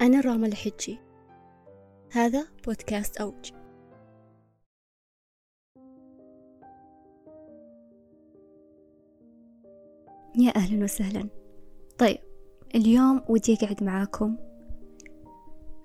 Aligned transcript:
أنا 0.00 0.20
راما 0.20 0.46
الحجي. 0.46 0.98
هذا 2.12 2.46
بودكاست 2.66 3.16
أوج. 3.16 3.52
يا 10.38 10.56
أهلا 10.56 10.84
وسهلا. 10.84 11.28
طيب 11.98 12.18
اليوم 12.74 13.24
ودي 13.28 13.54
أقعد 13.54 13.84
معاكم. 13.84 14.36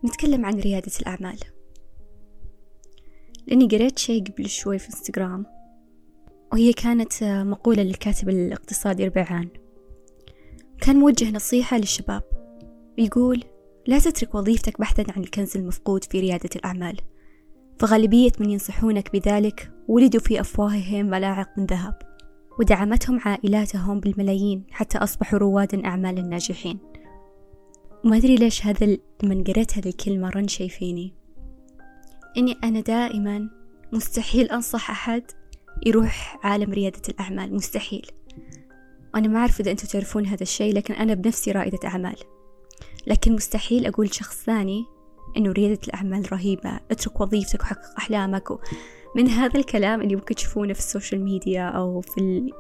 نتكلم 0.06 0.46
عن 0.46 0.60
ريادة 0.60 0.92
الأعمال. 1.02 1.40
لأني 3.48 3.68
قريت 3.68 4.00
شيء 4.00 4.24
قبل 4.24 4.50
شوي 4.50 4.80
في 4.80 4.88
إنستغرام 4.88 5.46
وهي 6.54 6.74
كانت 6.74 7.24
مقولة 7.24 7.84
للكاتب 7.84 8.30
الاقتصادي 8.30 9.06
ربيعان. 9.08 9.50
كان 10.82 10.96
موجه 10.96 11.32
نصيحة 11.32 11.78
للشباب. 11.78 12.24
يقول 12.98 13.44
لا 13.88 14.00
تترك 14.00 14.36
وظيفتك 14.36 14.80
بحثا 14.80 15.06
عن 15.16 15.24
الكنز 15.24 15.58
المفقود 15.58 16.04
في 16.04 16.20
ريادة 16.20 16.50
الأعمال. 16.56 16.98
فغالبية 17.80 18.32
من 18.40 18.50
ينصحونك 18.50 19.12
بذلك 19.14 19.72
ولدوا 19.88 20.22
في 20.22 20.40
أفواههم 20.40 21.06
ملاعق 21.06 21.50
من 21.58 21.66
ذهب 21.66 22.02
ودعمتهم 22.60 23.20
عائلاتهم 23.26 24.00
بالملايين 24.00 24.64
حتى 24.72 24.98
أصبحوا 24.98 25.40
روادا 25.40 25.86
أعمال 25.86 26.18
الناجحين. 26.18 26.80
وما 28.06 28.18
أدري 28.18 28.36
ليش 28.36 28.66
هذا 28.66 28.98
لما 29.24 29.44
قريت 29.48 29.78
هذه 29.78 29.90
الكلمة 29.90 30.30
رن 30.30 30.48
شي 30.48 30.70
فيني 30.70 31.14
إني 32.38 32.58
أنا 32.64 32.80
دائما 32.80 33.50
مستحيل 33.94 34.50
أنصح 34.50 34.90
أحد 34.92 35.24
يروح 35.86 36.40
عالم 36.44 36.74
ريادة 36.74 37.02
الأعمال 37.10 37.56
مستحيل. 37.56 38.06
أنا 39.16 39.28
ما 39.28 39.40
أعرف 39.40 39.60
إذا 39.60 39.72
أنتم 39.72 39.88
تعرفون 39.88 40.26
هذا 40.26 40.44
الشيء 40.44 40.74
لكن 40.74 40.94
أنا 40.94 41.14
بنفسي 41.14 41.52
رائدة 41.52 41.80
أعمال. 41.86 42.16
لكن 43.08 43.34
مستحيل 43.34 43.86
أقول 43.86 44.14
شخص 44.14 44.44
ثاني 44.44 44.86
إنه 45.38 45.52
ريادة 45.52 45.80
الأعمال 45.88 46.34
رهيبة. 46.34 46.80
اترك 46.92 47.22
وظيفتك 47.22 47.62
وحقق 47.62 47.98
أحلامك. 47.98 48.48
من 49.16 49.28
هذا 49.28 49.60
الكلام 49.60 50.02
اللي 50.02 50.16
ممكن 50.16 50.36
تشوفونه 50.36 50.74
في 50.74 50.80
السوشيال 50.80 51.22
ميديا 51.22 51.64
أو 51.64 52.02
في 52.02 52.52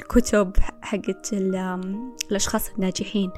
الكتب 0.00 0.52
حقت 0.82 1.32
الأشخاص 1.32 2.70
الناجحين. 2.70 3.30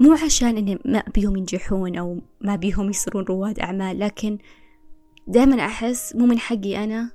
مو 0.00 0.12
عشان 0.12 0.56
إن 0.56 0.78
ما 0.84 1.02
بيهم 1.14 1.36
ينجحون 1.36 1.96
أو 1.96 2.20
ما 2.40 2.56
بيهم 2.56 2.90
يصيرون 2.90 3.24
رواد 3.24 3.58
أعمال 3.60 3.98
لكن 3.98 4.38
دائما 5.26 5.64
أحس 5.64 6.16
مو 6.16 6.26
من 6.26 6.38
حقي 6.38 6.84
أنا 6.84 7.10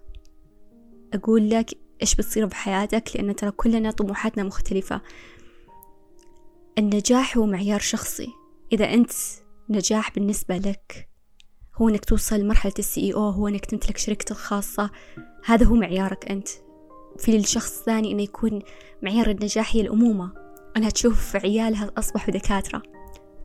أقول 1.14 1.50
لك 1.50 1.70
إيش 2.02 2.16
بتصير 2.16 2.46
بحياتك 2.46 3.10
لأن 3.16 3.36
ترى 3.36 3.52
كلنا 3.52 3.92
طموحاتنا 3.92 4.44
مختلفة. 4.44 5.02
النجاح 6.78 7.38
هو 7.38 7.46
معيار 7.46 7.80
شخصي. 7.80 8.28
إذا 8.72 8.94
أنت 8.94 9.12
نجاح 9.70 10.16
بالنسبة 10.16 10.58
لك 10.58 11.10
هو 11.76 11.90
إنك 11.90 12.06
توصل 12.06 12.40
لمرحلة 12.40 12.74
السي 12.80 13.14
أو 13.14 13.30
هو 13.30 13.48
إنك 13.48 13.66
تمتلك 13.66 13.98
شركتك 13.98 14.32
الخاصة 14.32 14.90
هذا 15.46 15.66
هو 15.66 15.76
معيارك 15.76 16.32
أنت. 16.32 16.48
في 17.18 17.36
الشخص 17.36 17.80
الثاني 17.80 18.12
إنه 18.12 18.24
يكون 18.24 18.62
معيار 19.04 19.30
النجاح 19.30 19.76
هي 19.76 19.82
الأمومة. 19.82 20.32
أنها 20.78 20.90
تشوف 20.90 21.36
عيالها 21.36 21.92
أصبحوا 21.98 22.34
دكاترة. 22.34 22.82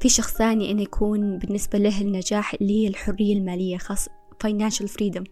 في 0.00 0.08
شخص 0.08 0.36
ثاني 0.36 0.70
إنه 0.70 0.82
يكون 0.82 1.38
بالنسبة 1.38 1.78
له 1.78 2.00
النجاح 2.00 2.54
اللي 2.54 2.84
هي 2.84 2.88
الحرية 2.88 3.36
المالية 3.36 3.76
خاص 3.76 4.08
financial 4.46 4.86
freedom. 4.86 5.24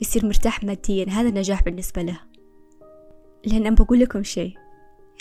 يصير 0.00 0.26
مرتاح 0.26 0.64
ماديا 0.64 1.06
هذا 1.08 1.28
النجاح 1.28 1.62
بالنسبة 1.62 2.02
له. 2.02 2.20
لأن 3.44 3.66
أنا 3.66 3.76
بقول 3.76 4.00
لكم 4.00 4.22
شيء 4.22 4.54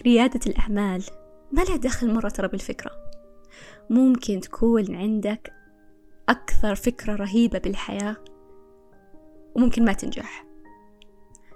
ريادة 0.06 0.40
الأعمال 0.48 1.04
ما 1.52 1.62
لها 1.62 1.76
دخل 1.76 2.14
مرة 2.14 2.30
ترى 2.30 2.48
بالفكرة. 2.48 2.92
ممكن 3.90 4.40
تكون 4.40 4.96
عندك 4.96 5.54
أكثر 6.30 6.76
فكرة 6.76 7.16
رهيبة 7.16 7.60
بالحياة 7.60 8.18
وممكن 9.56 9.86
ما 9.86 9.94
تنجح. 9.94 10.46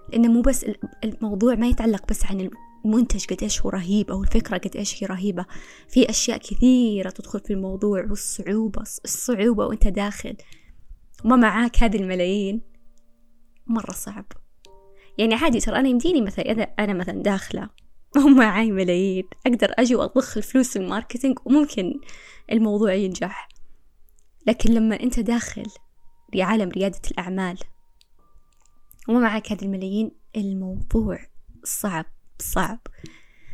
لأنه 0.09 0.31
مو 0.31 0.41
بس 0.41 0.65
الموضوع 1.03 1.55
ما 1.55 1.67
يتعلق 1.67 2.09
بس 2.09 2.25
عن 2.25 2.49
المنتج 2.85 3.25
قد 3.25 3.43
إيش 3.43 3.61
هو 3.61 3.69
رهيب 3.69 4.11
أو 4.11 4.23
الفكرة 4.23 4.57
قد 4.57 4.75
إيش 4.75 5.03
هي 5.03 5.07
رهيبة. 5.07 5.45
في 5.89 6.09
أشياء 6.09 6.37
كثيرة 6.37 7.09
تدخل 7.09 7.39
في 7.39 7.53
الموضوع 7.53 8.05
والصعوبة 8.09 8.81
الصعوبة 8.81 9.65
وأنت 9.65 9.87
داخل. 9.87 10.35
وما 11.25 11.35
معاك 11.35 11.83
هذه 11.83 11.97
الملايين. 11.97 12.61
مرة 13.67 13.91
صعب. 13.91 14.25
يعني 15.17 15.35
عادي 15.35 15.59
ترى 15.59 15.79
أنا 15.79 15.89
يمديني 15.89 16.21
مثلا 16.21 16.51
أنا 16.79 16.93
مثلا 16.93 17.23
داخلة 17.23 17.69
ومعاي 18.25 18.71
ملايين. 18.71 19.23
أقدر 19.47 19.73
أجي 19.77 19.95
وأضخ 19.95 20.37
الفلوس 20.37 20.77
الماركتينج 20.77 21.37
وممكن 21.45 21.99
الموضوع 22.51 22.93
ينجح. 22.93 23.49
لكن 24.47 24.73
لما 24.73 24.99
أنت 24.99 25.19
داخل 25.19 25.65
لعالم 26.35 26.69
ريادة 26.69 27.01
الأعمال 27.11 27.57
وما 29.09 29.19
معك 29.19 29.51
هذه 29.51 29.61
الملايين 29.61 30.11
الموضوع 30.35 31.19
صعب 31.63 32.05
صعب. 32.39 32.79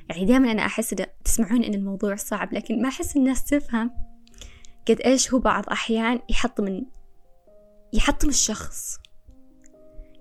يعني 0.09 0.25
دائما 0.25 0.51
أنا 0.51 0.65
أحس 0.65 0.95
تسمعون 1.25 1.63
إن 1.63 1.73
الموضوع 1.73 2.15
صعب 2.15 2.53
لكن 2.53 2.81
ما 2.81 2.89
أحس 2.89 3.17
الناس 3.17 3.45
تفهم 3.45 3.91
قد 4.87 5.01
إيش 5.01 5.33
هو 5.33 5.39
بعض 5.39 5.69
أحيان 5.69 6.19
يحط 6.29 6.61
من 6.61 6.85
يحطم 7.93 8.29
الشخص. 8.29 8.97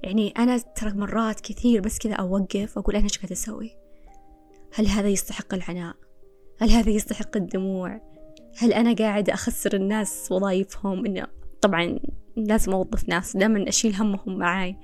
يعني 0.02 0.30
أنا 0.38 0.58
ترى 0.58 0.92
مرات 0.92 1.40
كثير 1.40 1.80
بس 1.80 1.98
كذا 1.98 2.14
أوقف 2.14 2.76
وأقول 2.76 2.94
أنا 2.94 3.04
إيش 3.04 3.18
قاعدة 3.18 3.32
أسوي؟ 3.32 3.85
هل 4.78 4.86
هذا 4.86 5.08
يستحق 5.08 5.54
العناء؟ 5.54 5.96
هل 6.58 6.70
هذا 6.70 6.90
يستحق 6.90 7.36
الدموع؟ 7.36 8.00
هل 8.58 8.72
أنا 8.72 8.94
قاعدة 8.94 9.34
أخسر 9.34 9.74
الناس 9.74 10.28
وظايفهم؟ 10.32 11.06
إنه 11.06 11.26
طبعا 11.60 11.98
لازم 12.36 12.72
أوظف 12.72 13.08
ناس 13.08 13.36
دائما 13.36 13.68
أشيل 13.68 13.94
همهم 13.94 14.38
معاي. 14.38 14.76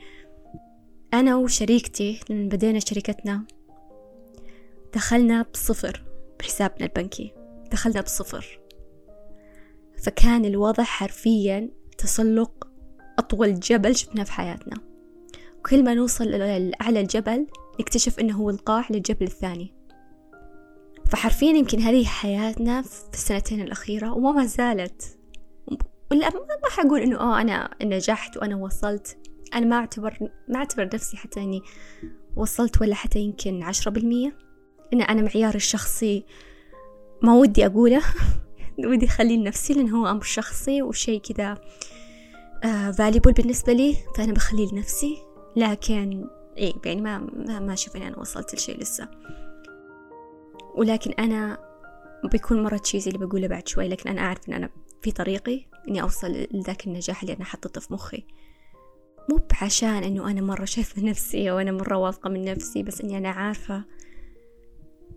أنا 1.14 1.36
وشريكتي 1.36 2.20
لما 2.30 2.48
بدينا 2.48 2.78
شركتنا 2.78 3.44
دخلنا 4.94 5.46
بصفر 5.54 6.04
بحسابنا 6.40 6.86
البنكي. 6.86 7.34
دخلنا 7.72 8.00
بصفر. 8.00 8.60
فكان 10.02 10.44
الوضع 10.44 10.84
حرفيا 10.84 11.70
تسلق 11.98 12.68
أطول 13.18 13.60
جبل 13.60 13.96
شفناه 13.96 14.24
في 14.24 14.32
حياتنا. 14.32 14.76
وكل 15.58 15.84
ما 15.84 15.94
نوصل 15.94 16.24
لأعلى 16.24 17.00
الجبل 17.00 17.46
نكتشف 17.80 18.18
إنه 18.20 18.36
هو 18.36 18.50
القاع 18.50 18.86
للجبل 18.90 19.26
الثاني. 19.26 19.81
فحرفيا 21.12 21.48
يمكن 21.48 21.80
هذه 21.80 22.04
حياتنا 22.04 22.82
في 22.82 23.14
السنتين 23.14 23.60
الأخيرة 23.60 24.12
وما 24.12 24.46
زالت. 24.46 25.18
ولا 26.10 26.30
ما 26.30 26.70
حقول 26.70 27.00
إنه 27.00 27.20
آه 27.20 27.40
أنا 27.40 27.70
نجحت 27.82 28.36
وأنا 28.36 28.56
وصلت. 28.56 29.18
أنا 29.54 29.66
ما 29.66 29.76
أعتبر 29.76 30.18
ما 30.48 30.56
أعتبر 30.56 30.90
نفسي 30.94 31.16
حتى 31.16 31.40
إني 31.40 31.62
وصلت 32.36 32.80
ولا 32.80 32.94
حتى 32.94 33.18
يمكن 33.18 33.62
عشرة 33.62 33.90
بالمية. 33.90 34.38
إن 34.92 35.02
أنا 35.02 35.22
معياري 35.22 35.56
الشخصي 35.56 36.24
ما 37.22 37.34
ودي 37.34 37.66
أقوله. 37.66 38.02
ودي 38.90 39.06
أخليه 39.06 39.36
لنفسي 39.36 39.74
لأن 39.74 39.90
هو 39.90 40.06
أمر 40.06 40.22
شخصي 40.22 40.82
وشيء 40.82 41.20
كذا 41.20 41.54
فاليبل 42.92 43.30
آه 43.30 43.32
بالنسبة 43.32 43.72
لي 43.72 43.96
فأنا 44.16 44.32
بخليه 44.32 44.72
لنفسي. 44.72 45.16
لكن 45.56 46.24
إيه 46.56 46.72
يعني 46.84 47.00
ما 47.00 47.18
ما, 47.18 47.60
ما 47.60 47.72
أشوف 47.72 47.96
إني 47.96 48.08
أنا 48.08 48.18
وصلت 48.18 48.54
لشيء 48.54 48.80
لسه. 48.80 49.08
ولكن 50.74 51.10
أنا 51.10 51.58
بيكون 52.24 52.62
مرة 52.62 52.76
تشيزي 52.76 53.10
اللي 53.10 53.26
بقوله 53.26 53.46
بعد 53.46 53.68
شوي 53.68 53.88
لكن 53.88 54.10
أنا 54.10 54.20
أعرف 54.20 54.48
إن 54.48 54.54
أنا 54.54 54.70
في 55.02 55.12
طريقي 55.12 55.64
إني 55.88 56.02
أوصل 56.02 56.46
لذاك 56.50 56.86
النجاح 56.86 57.22
اللي 57.22 57.36
أنا 57.36 57.44
حطيته 57.44 57.80
في 57.80 57.92
مخي. 57.92 58.26
مو 59.30 59.40
بعشان 59.50 60.04
إنه 60.04 60.30
أنا 60.30 60.40
مرة 60.40 60.64
شايفة 60.64 61.02
نفسي 61.10 61.50
أو 61.50 61.58
أنا 61.58 61.72
مرة 61.72 61.96
واثقة 61.96 62.30
من 62.30 62.44
نفسي 62.44 62.82
بس 62.82 63.00
إني 63.00 63.18
أنا 63.18 63.28
عارفة 63.28 63.84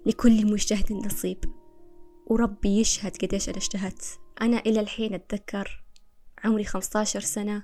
لكل 0.05 0.51
مجتهد 0.51 0.91
نصيب 0.91 1.45
وربي 2.27 2.79
يشهد 2.79 3.17
قديش 3.17 3.49
أنا 3.49 3.57
اجتهدت. 3.57 4.19
أنا 4.41 4.59
إلى 4.59 4.79
الحين 4.79 5.13
أتذكر 5.13 5.83
عمري 6.43 6.63
خمسة 6.63 7.03
سنة 7.03 7.63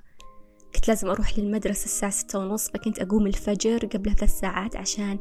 كنت 0.74 0.88
لازم 0.88 1.08
أروح 1.08 1.38
للمدرسة 1.38 1.84
الساعة 1.84 2.12
ستة 2.12 2.38
ونص 2.38 2.70
فكنت 2.70 2.98
أقوم 2.98 3.26
الفجر 3.26 3.86
قبل 3.86 4.14
ثلاث 4.14 4.40
ساعات 4.40 4.76
عشان 4.76 5.18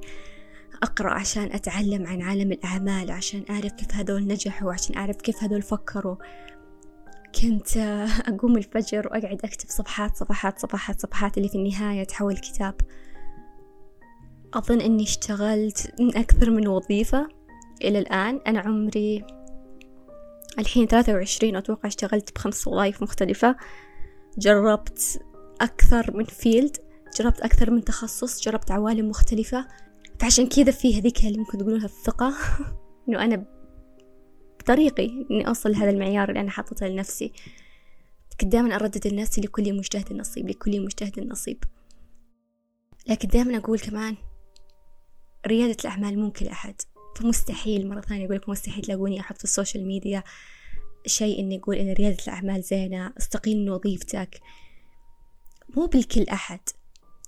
أقرأ 0.83 1.13
عشان 1.13 1.43
أتعلم 1.43 2.07
عن 2.07 2.21
عالم 2.21 2.51
الأعمال 2.51 3.11
عشان 3.11 3.45
أعرف 3.49 3.71
كيف 3.71 3.95
هذول 3.95 4.27
نجحوا 4.27 4.73
عشان 4.73 4.97
أعرف 4.97 5.15
كيف 5.15 5.43
هذول 5.43 5.61
فكروا. 5.61 6.15
كنت 7.41 7.77
أقوم 8.27 8.57
الفجر 8.57 9.07
وأقعد 9.07 9.39
أكتب 9.43 9.69
صفحات 9.69 10.15
صفحات 10.15 10.59
صفحات 10.59 11.01
صفحات 11.01 11.37
اللي 11.37 11.49
في 11.49 11.55
النهاية 11.55 12.03
تحول 12.03 12.37
كتاب. 12.37 12.75
أظن 14.53 14.81
أني 14.81 15.03
اشتغلت 15.03 15.93
من 15.99 16.17
أكثر 16.17 16.49
من 16.49 16.67
وظيفة 16.67 17.27
إلى 17.81 17.99
الآن. 17.99 18.41
أنا 18.47 18.59
عمري 18.59 19.25
الحين 20.59 20.87
ثلاثة 20.87 21.13
وعشرين 21.13 21.55
أتوقع 21.55 21.87
اشتغلت 21.87 22.35
بخمس 22.35 22.67
وظائف 22.67 23.03
مختلفة. 23.03 23.55
جربت 24.37 25.21
أكثر 25.61 26.17
من 26.17 26.25
فيلد 26.25 26.77
جربت 27.19 27.41
أكثر 27.41 27.71
من 27.71 27.83
تخصص 27.83 28.41
جربت 28.41 28.71
عوالم 28.71 29.09
مختلفة. 29.09 29.67
فعشان 30.21 30.47
كذا 30.47 30.71
في 30.71 30.99
هذيك 30.99 31.25
اللي 31.25 31.37
ممكن 31.37 31.57
تقولونها 31.57 31.85
الثقة 31.85 32.33
إنه 33.09 33.23
أنا 33.23 33.45
بطريقي 34.59 35.25
إني 35.31 35.47
أوصل 35.47 35.71
لهذا 35.71 35.89
المعيار 35.89 36.29
اللي 36.29 36.39
أنا 36.39 36.49
حاطته 36.49 36.87
لنفسي. 36.87 37.33
كنت 38.41 38.51
دائما 38.51 38.75
أردد 38.75 39.07
الناس 39.07 39.39
لكل 39.39 39.73
مجتهد 39.73 40.13
نصيب 40.13 40.49
لكل 40.49 40.81
مجتهد 40.81 41.19
نصيب 41.19 41.63
لكن 43.07 43.27
دائما 43.27 43.57
أقول 43.57 43.79
كمان 43.79 44.15
ريادة 45.47 45.77
الأعمال 45.81 46.19
مو 46.19 46.31
كل 46.31 46.47
أحد. 46.47 46.81
فمستحيل 47.15 47.89
مرة 47.89 48.01
ثانية 48.01 48.25
أقول 48.25 48.35
لك 48.37 48.49
مستحيل 48.49 48.83
تلاقوني 48.83 49.19
أحط 49.19 49.37
في 49.37 49.43
السوشيال 49.43 49.87
ميديا 49.87 50.23
شيء 51.05 51.39
إني 51.39 51.57
أقول 51.57 51.75
إن 51.75 51.93
ريادة 51.93 52.23
الأعمال 52.23 52.61
زينة 52.61 53.13
أستقيل 53.17 53.57
من 53.57 53.69
وظيفتك 53.69 54.41
مو 55.75 55.85
بالكل 55.85 56.23
أحد. 56.23 56.59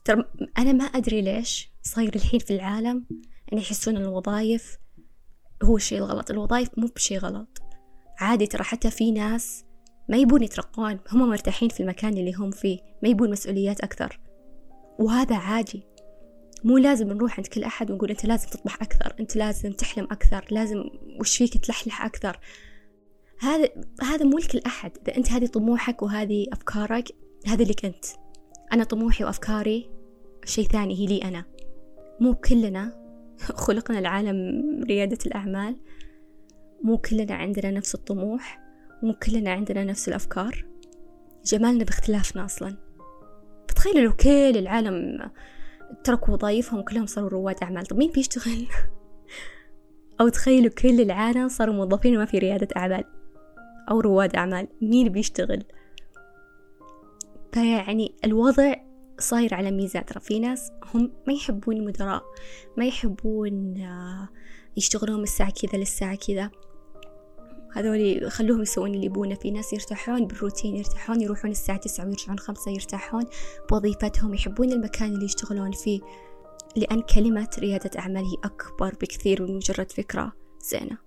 ترى 0.05 0.25
أنا 0.57 0.71
ما 0.71 0.83
أدري 0.83 1.21
ليش 1.21 1.71
صاير 1.81 2.15
الحين 2.15 2.39
في 2.39 2.55
العالم 2.55 3.05
أن 3.53 3.57
يحسون 3.57 3.97
الوظائف 3.97 4.77
هو 5.63 5.75
الشيء 5.75 5.97
الغلط 5.97 6.31
الوظائف 6.31 6.69
مو 6.77 6.87
بشيء 6.87 7.19
غلط. 7.19 7.61
عادي 8.19 8.47
ترى 8.47 8.63
حتى 8.63 8.91
في 8.91 9.11
ناس 9.11 9.65
ما 10.09 10.17
يبون 10.17 10.43
يترقون 10.43 10.99
هم 11.11 11.29
مرتاحين 11.29 11.69
في 11.69 11.79
المكان 11.79 12.17
اللي 12.17 12.33
هم 12.33 12.51
فيه 12.51 12.79
ما 13.03 13.09
يبون 13.09 13.31
مسؤوليات 13.31 13.81
أكثر. 13.81 14.19
وهذا 14.99 15.35
عادي. 15.35 15.83
مو 16.63 16.77
لازم 16.77 17.07
نروح 17.07 17.37
عند 17.37 17.47
كل 17.47 17.63
أحد 17.63 17.91
ونقول 17.91 18.09
أنت 18.09 18.25
لازم 18.25 18.49
تطمح 18.49 18.81
أكثر 18.81 19.15
أنت 19.19 19.35
لازم 19.35 19.71
تحلم 19.71 20.07
أكثر 20.11 20.45
لازم 20.51 20.83
وش 21.19 21.37
فيك 21.37 21.57
تلحلح 21.57 22.05
أكثر. 22.05 22.39
هذا 23.39 23.69
هذا 24.01 24.25
مو 24.25 24.37
لكل 24.37 24.61
أحد. 24.65 24.91
إذا 25.01 25.17
أنت 25.17 25.31
هذه 25.31 25.45
طموحك 25.45 26.01
وهذه 26.01 26.45
أفكارك 26.53 27.11
هذا 27.47 27.63
لك 27.63 27.85
أنت 27.85 28.05
أنا 28.73 28.83
طموحي 28.83 29.23
وأفكاري 29.23 29.89
شيء 30.45 30.67
ثاني 30.67 30.99
هي 30.99 31.05
لي 31.05 31.23
أنا. 31.23 31.45
مو 32.19 32.35
كلنا 32.35 33.03
خلقنا 33.65 33.99
العالم 33.99 34.63
ريادة 34.83 35.17
الأعمال. 35.25 35.77
مو 36.83 36.97
كلنا 36.97 37.33
عندنا 37.33 37.71
نفس 37.71 37.95
الطموح. 37.95 38.59
مو 39.03 39.13
كلنا 39.13 39.51
عندنا 39.51 39.83
نفس 39.83 40.07
الأفكار. 40.07 40.65
جمالنا 41.45 41.83
باختلافنا 41.83 42.45
أصلا. 42.45 42.77
فتخيلوا 43.69 44.01
لو 44.01 44.13
كل 44.13 44.57
العالم 44.57 45.19
تركوا 46.03 46.33
وظايفهم 46.33 46.81
كلهم 46.81 47.05
صاروا 47.05 47.29
رواد 47.29 47.55
أعمال. 47.63 47.85
طب 47.85 47.97
مين 47.97 48.11
بيشتغل؟ 48.11 48.67
أو 50.21 50.29
تخيلوا 50.29 50.71
كل 50.71 51.01
العالم 51.01 51.47
صاروا 51.47 51.75
موظفين 51.75 52.15
وما 52.15 52.25
في 52.25 52.39
ريادة 52.39 52.67
أعمال 52.77 53.03
أو 53.91 53.99
رواد 53.99 54.35
أعمال. 54.35 54.67
مين 54.81 55.09
بيشتغل؟ 55.09 55.63
فيعني 57.53 58.15
الوضع 58.25 58.75
صاير 59.19 59.53
على 59.53 59.71
ميزان 59.71 60.05
ترى 60.05 60.19
في 60.19 60.39
ناس 60.39 60.71
هم 60.93 61.11
ما 61.27 61.33
يحبون 61.33 61.77
المدراء 61.77 62.23
ما 62.77 62.85
يحبون 62.85 63.77
آه، 63.81 64.29
يشتغلون 64.77 65.23
الساعة 65.23 65.51
كذا 65.51 65.79
للساعة 65.79 66.15
كذا. 66.15 66.51
هذول 67.73 68.31
خلوهم 68.31 68.61
يسوون 68.61 68.93
اللي 68.93 69.05
يبونه. 69.05 69.35
في 69.35 69.51
ناس 69.51 69.73
يرتاحون 69.73 70.27
بالروتين 70.27 70.75
يرتاحون 70.75 71.21
يروحون 71.21 71.51
الساعة 71.51 71.77
تسعة 71.77 72.05
ويرجعون 72.05 72.39
خمسة 72.39 72.71
يرتاحون 72.71 73.23
بوظيفتهم 73.69 74.33
يحبون 74.33 74.71
المكان 74.71 75.13
اللي 75.13 75.25
يشتغلون 75.25 75.71
فيه. 75.71 76.01
لأن 76.75 77.01
كلمة 77.01 77.49
ريادة 77.59 77.99
أعمال 77.99 78.23
هي 78.25 78.35
أكبر 78.43 78.95
بكثير 79.01 79.41
من 79.41 79.55
مجرد 79.55 79.91
فكرة 79.91 80.33
زينة. 80.59 80.97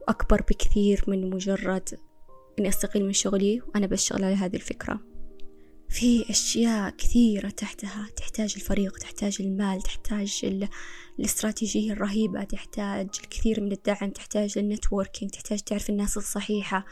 وأكبر 0.00 0.42
بكثير 0.42 1.04
من 1.08 1.30
مجرد 1.30 1.98
إني 2.58 2.68
أستقيل 2.68 3.06
من 3.06 3.12
شغلي 3.12 3.60
وأنا 3.60 3.86
بشتغل 3.86 4.24
على 4.24 4.34
هذه 4.34 4.56
الفكرة. 4.56 5.09
في 5.90 6.30
أشياء 6.30 6.90
كثيرة 6.90 7.48
تحتها 7.48 8.08
تحتاج 8.16 8.54
الفريق 8.56 8.98
تحتاج 8.98 9.36
المال 9.40 9.82
تحتاج 9.82 10.68
الاستراتيجية 11.18 11.92
الرهيبة 11.92 12.44
تحتاج 12.44 13.08
الكثير 13.24 13.60
من 13.60 13.72
الدعم 13.72 14.10
تحتاج 14.10 14.58
النتوركينج 14.58 15.30
تحتاج 15.30 15.60
تعرف 15.60 15.90
الناس 15.90 16.16
الصحيحة 16.16 16.86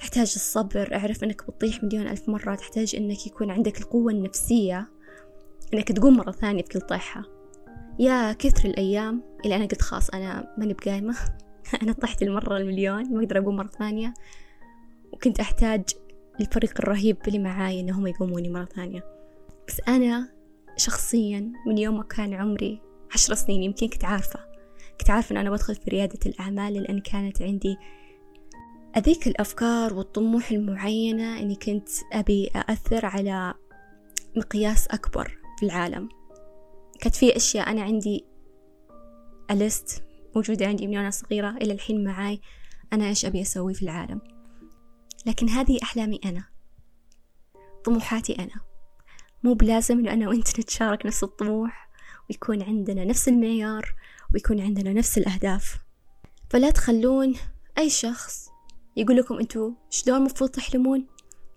تحتاج 0.00 0.32
الصبر. 0.36 0.94
أعرف 0.94 1.24
إنك 1.24 1.50
بتطيح 1.50 1.84
مليون 1.84 2.08
ألف 2.08 2.28
مرة 2.28 2.54
تحتاج 2.54 2.96
إنك 2.96 3.26
يكون 3.26 3.50
عندك 3.50 3.80
القوة 3.80 4.12
النفسية 4.12 4.88
إنك 5.74 5.92
تقوم 5.92 6.16
مرة 6.16 6.30
ثانية 6.30 6.62
بكل 6.62 6.80
طيحة. 6.80 7.22
يا 7.98 8.32
كثر 8.32 8.68
الأيام 8.68 9.22
اللي 9.44 9.56
أنا 9.56 9.64
قلت 9.64 9.82
خلاص 9.82 10.10
أنا 10.10 10.54
ماني 10.58 10.74
بقايمة. 10.74 11.16
أنا 11.82 11.92
طحت 11.92 12.22
المرة 12.22 12.56
المليون 12.56 13.12
ما 13.12 13.20
أقدر 13.20 13.38
أقوم 13.38 13.56
مرة 13.56 13.70
ثانية. 13.78 14.14
وكنت 15.12 15.40
أحتاج 15.40 15.82
الفريق 16.40 16.74
الرهيب 16.78 17.16
اللي 17.26 17.38
معاي 17.38 17.80
إنهم 17.80 18.06
يقوموني 18.06 18.48
مرة 18.48 18.64
ثانية. 18.64 19.04
بس 19.68 19.80
أنا 19.88 20.32
شخصيا 20.76 21.52
من 21.66 21.78
يوم 21.78 21.96
ما 21.96 22.02
كان 22.02 22.34
عمري 22.34 22.80
عشر 23.14 23.34
سنين 23.34 23.62
يمكن 23.62 23.88
كنت 23.88 24.04
عارفة. 24.04 24.40
كنت 25.00 25.10
عارفة 25.10 25.32
إن 25.32 25.36
أنا 25.36 25.50
بدخل 25.50 25.74
في 25.74 25.90
ريادة 25.90 26.18
الأعمال 26.26 26.74
لأن 26.74 27.00
كانت 27.00 27.42
عندي 27.42 27.76
أذيك 28.96 29.26
الأفكار 29.26 29.94
والطموح 29.94 30.50
المعينة 30.50 31.38
إني 31.40 31.54
كنت 31.54 31.88
أبي 32.12 32.50
أأثر 32.56 33.06
على 33.06 33.54
مقياس 34.36 34.88
أكبر 34.88 35.38
في 35.58 35.66
العالم. 35.66 36.08
كانت 37.00 37.14
في 37.14 37.36
أشياء 37.36 37.70
أنا 37.70 37.82
عندي 37.82 38.24
ألست 39.50 40.02
موجودة 40.36 40.66
عندي 40.66 40.86
من 40.86 40.96
وأنا 40.96 41.10
صغيرة 41.10 41.50
إلى 41.50 41.72
الحين 41.72 42.04
معاي 42.04 42.40
أنا 42.92 43.08
إيش 43.08 43.24
أبي 43.24 43.42
أسوي 43.42 43.74
في 43.74 43.82
العالم. 43.82 44.20
لكن 45.26 45.48
هذه 45.48 45.78
أحلامي 45.82 46.20
أنا. 46.24 46.44
طموحاتي 47.84 48.32
أنا. 48.38 48.60
مو 49.44 49.54
بلازم 49.54 49.98
إنه 49.98 50.12
أنا 50.12 50.28
وأنت 50.28 50.48
نتشارك 50.60 51.06
نفس 51.06 51.24
الطموح 51.24 51.90
ويكون 52.30 52.62
عندنا 52.62 53.04
نفس 53.04 53.28
المعيار 53.28 53.94
ويكون 54.34 54.60
عندنا 54.60 54.92
نفس 54.92 55.18
الأهداف. 55.18 55.78
فلا 56.50 56.70
تخلون 56.70 57.34
أي 57.78 57.90
شخص 57.90 58.48
يقول 58.96 59.16
لكم 59.16 59.38
أنتوا 59.38 59.72
شلون 59.90 60.16
المفروض 60.18 60.50
تحلمون؟ 60.50 61.06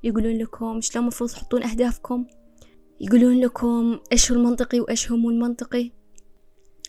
يقولون 0.04 0.38
لكم 0.38 0.81
شلون 0.81 1.04
المفروض 1.04 1.30
تحطون 1.30 1.63
أهدافكم؟ 1.63 2.25
يقولون 3.01 3.39
لكم 3.39 4.00
إيش 4.12 4.31
هو 4.31 4.38
المنطقي 4.38 4.80
وإيش 4.80 5.12
هو 5.12 5.18
مو 5.18 5.30
المنطقي؟ 5.30 5.92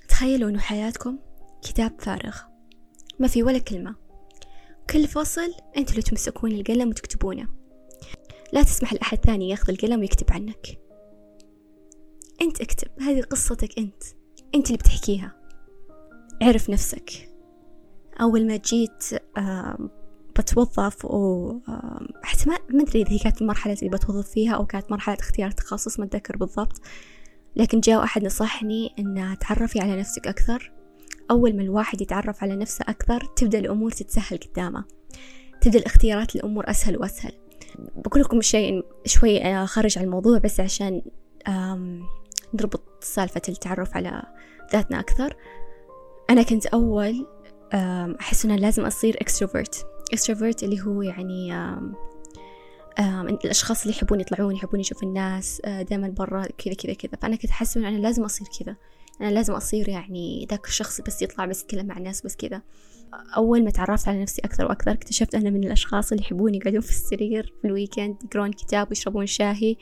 تخيلوا 0.09 0.51
إنه 0.51 0.59
حياتكم 0.59 1.19
كتاب 1.63 2.01
فارغ. 2.01 2.39
ما 3.19 3.29
في 3.29 3.43
ولا 3.43 3.59
كلمة. 3.59 4.04
كل 4.95 5.07
فصل 5.07 5.55
أنت 5.77 5.91
اللي 5.91 6.03
تمسكون 6.03 6.53
القلم 6.53 6.89
وتكتبونه. 6.89 7.49
لا 8.53 8.63
تسمح 8.63 8.93
لأحد 8.93 9.19
ثاني 9.19 9.49
ياخذ 9.49 9.71
القلم 9.71 10.01
ويكتب 10.01 10.33
عنك. 10.33 10.67
أنت 12.43 12.61
اكتب 12.61 12.89
هذه 13.01 13.21
قصتك 13.21 13.79
أنت. 13.79 14.03
أنت 14.55 14.67
اللي 14.67 14.79
بتحكيها. 14.79 15.37
عرف 16.43 16.71
نفسك. 16.71 17.11
أول 18.21 18.47
ما 18.47 18.57
جيت 18.57 19.05
بتوظف 20.39 21.05
و 21.05 21.53
حتى 22.23 22.51
ما 22.51 22.83
أدري 22.83 23.03
إذا 23.03 23.11
هي 23.11 23.19
كانت 23.19 23.43
المرحلة 23.43 23.77
اللي 23.83 23.91
بتوظف 23.91 24.31
فيها 24.31 24.55
أو 24.55 24.67
كانت 24.67 24.91
مرحلة 24.91 25.17
اختيار 25.21 25.51
تخصص 25.51 26.01
ما 26.01 26.05
أتذكر 26.05 26.37
بالضبط. 26.37 26.81
لكن 27.57 27.81
جاء 27.81 28.05
أحد 28.05 28.25
نصحني 28.25 28.95
أن 28.99 29.37
تعرفي 29.41 29.81
على 29.81 29.97
نفسك 29.97 30.27
أكثر. 30.27 30.73
أول 31.31 31.57
ما 31.57 31.63
الواحد 31.63 32.01
يتعرف 32.01 32.43
على 32.43 32.57
نفسه 32.57 32.85
أكثر 32.89 33.25
تبدأ 33.37 33.59
الأمور 33.59 33.91
تتسهل 33.91 34.39
قدامه. 34.39 34.85
تبدأ 35.61 35.79
الاختيارات 35.79 36.37
الأمور 36.37 36.71
أسهل 36.71 36.97
وأسهل. 36.97 37.33
بقول 37.97 38.23
لكم 38.23 38.41
شيء 38.41 38.85
شوي 39.07 39.43
آه، 39.45 39.65
خارج 39.65 39.99
عن 39.99 40.05
الموضوع 40.05 40.39
بس 40.39 40.61
عشان 40.61 41.03
نربط 42.55 42.83
سالفة 43.01 43.43
التعرف 43.49 43.97
على 43.97 44.23
ذاتنا 44.73 45.01
أكثر. 45.01 45.37
أنا 46.31 46.43
كنت 46.43 46.67
أول 46.67 47.27
أحس 48.21 48.45
أن 48.45 48.57
لازم 48.57 48.85
أصير 48.85 49.17
extrovert 49.21 49.87
extrovert 50.13 50.63
اللي 50.63 50.83
هو 50.83 51.03
يعني 51.03 51.55
الأشخاص 53.45 53.83
اللي 53.83 53.97
يحبون 53.97 54.21
يطلعون 54.21 54.55
يحبون 54.55 54.81
يشوفوا 54.81 55.09
الناس 55.09 55.63
آه، 55.65 55.83
دائما 55.83 56.09
برا 56.09 56.43
كذا 56.59 56.75
كذا 56.75 56.95
كذا. 56.95 57.19
فأنا 57.23 57.37
كنت 57.37 57.51
أحس 57.51 57.77
أن 57.77 57.85
أنا 57.85 57.97
لازم 57.97 58.25
أصير 58.25 58.47
كذا. 58.61 58.77
أنا 59.21 59.31
لازم 59.31 59.55
أصير 59.55 59.89
يعني 59.89 60.47
ذاك 60.51 60.67
الشخص 60.67 61.01
بس 61.01 61.23
يطلع 61.23 61.47
بس 61.47 61.63
يتكلم 61.63 61.87
مع 61.87 61.97
الناس 61.97 62.23
بس 62.23 62.37
كذا 62.37 62.63
أول 63.37 63.65
ما 63.65 63.71
تعرفت 63.71 64.09
على 64.09 64.23
نفسي 64.23 64.43
أكثر 64.45 64.65
وأكثر 64.65 64.93
اكتشفت 64.93 65.35
أنا 65.35 65.51
من 65.51 65.65
الأشخاص 65.65 66.13
اللي 66.13 66.25
يحبون 66.25 66.55
يقعدون 66.55 66.81
في 66.81 66.91
السرير 66.91 67.55
في 67.63 67.69
ال 67.69 67.75
weekend 67.75 68.17
يقرون 68.25 68.53
كتاب 68.53 68.89
ويشربون 68.89 69.27
شاهي 69.27 69.77